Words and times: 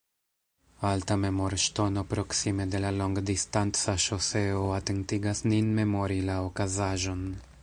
Alta 0.91 1.17
memorŝtono 1.25 2.03
proksime 2.15 2.67
de 2.75 2.81
la 2.87 2.93
longdistanca 2.97 3.97
ŝoseo 4.07 4.67
atentigas 4.81 5.47
nin 5.53 5.73
memori 5.83 6.23
la 6.33 6.45
okazaĵon. 6.53 7.27